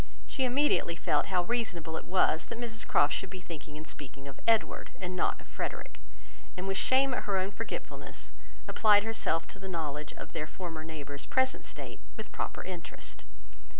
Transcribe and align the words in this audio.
She 0.25 0.45
immediately 0.45 0.95
felt 0.95 1.27
how 1.27 1.43
reasonable 1.43 1.95
it 1.95 2.05
was, 2.07 2.47
that 2.49 2.57
Mrs 2.59 2.87
Croft 2.87 3.13
should 3.13 3.29
be 3.29 3.39
thinking 3.39 3.77
and 3.77 3.85
speaking 3.85 4.27
of 4.27 4.39
Edward, 4.47 4.89
and 4.99 5.15
not 5.15 5.39
of 5.39 5.45
Frederick; 5.45 5.99
and 6.57 6.67
with 6.67 6.75
shame 6.77 7.13
at 7.13 7.25
her 7.25 7.37
own 7.37 7.51
forgetfulness 7.51 8.31
applied 8.67 9.03
herself 9.03 9.45
to 9.49 9.59
the 9.59 9.69
knowledge 9.69 10.13
of 10.13 10.31
their 10.31 10.47
former 10.47 10.83
neighbour's 10.83 11.27
present 11.27 11.65
state 11.65 11.99
with 12.17 12.31
proper 12.31 12.63
interest. 12.63 13.25